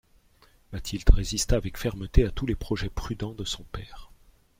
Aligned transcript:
Mathilde 0.73 1.11
résista 1.11 1.57
avec 1.57 1.77
fermeté 1.77 2.25
à 2.25 2.31
tous 2.31 2.47
les 2.47 2.55
projets 2.55 2.89
prudents 2.89 3.35
de 3.35 3.43
son 3.43 3.61
père. 3.65 4.09